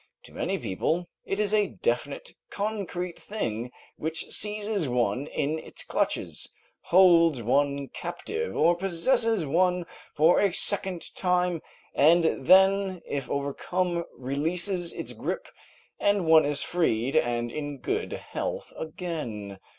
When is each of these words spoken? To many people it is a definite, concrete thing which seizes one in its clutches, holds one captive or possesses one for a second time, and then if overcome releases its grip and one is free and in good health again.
To 0.23 0.33
many 0.33 0.57
people 0.57 1.05
it 1.25 1.39
is 1.39 1.53
a 1.53 1.67
definite, 1.67 2.31
concrete 2.49 3.19
thing 3.19 3.71
which 3.97 4.31
seizes 4.35 4.89
one 4.89 5.27
in 5.27 5.59
its 5.59 5.83
clutches, 5.83 6.51
holds 6.85 7.43
one 7.43 7.87
captive 7.89 8.57
or 8.57 8.75
possesses 8.75 9.45
one 9.45 9.85
for 10.15 10.39
a 10.39 10.53
second 10.55 11.13
time, 11.13 11.61
and 11.93 12.47
then 12.47 13.01
if 13.07 13.29
overcome 13.29 14.03
releases 14.17 14.91
its 14.91 15.13
grip 15.13 15.47
and 15.99 16.25
one 16.25 16.45
is 16.45 16.63
free 16.63 17.19
and 17.19 17.51
in 17.51 17.77
good 17.77 18.13
health 18.13 18.73
again. 18.79 19.59